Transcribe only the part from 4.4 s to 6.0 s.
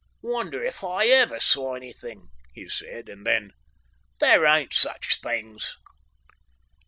ain't such things...."